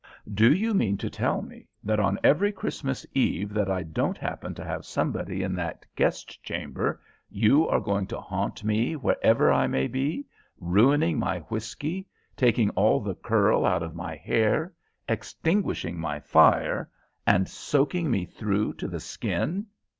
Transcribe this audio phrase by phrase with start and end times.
[0.33, 4.55] "Do you mean to tell me that on every Christmas Eve that I don't happen
[4.55, 9.67] to have somebody in that guest chamber, you are going to haunt me wherever I
[9.67, 10.25] may be,
[10.59, 14.73] ruining my whiskey, taking all the curl out of my hair,
[15.07, 16.89] extinguishing my fire,
[17.27, 19.67] and soaking me through to the skin?"